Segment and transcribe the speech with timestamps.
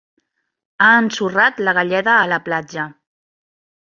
[0.85, 2.87] Ha ensorrat la galleda a la platja.